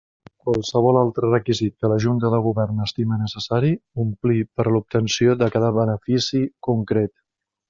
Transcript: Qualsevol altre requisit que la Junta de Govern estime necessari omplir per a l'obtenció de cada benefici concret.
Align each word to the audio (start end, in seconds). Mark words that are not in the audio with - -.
Qualsevol 0.45 0.95
altre 1.01 1.27
requisit 1.33 1.75
que 1.83 1.91
la 1.91 1.97
Junta 2.05 2.31
de 2.35 2.39
Govern 2.47 2.81
estime 2.87 3.19
necessari 3.25 3.71
omplir 4.07 4.41
per 4.57 4.67
a 4.69 4.75
l'obtenció 4.77 5.37
de 5.43 5.51
cada 5.57 5.71
benefici 5.81 6.43
concret. 6.71 7.17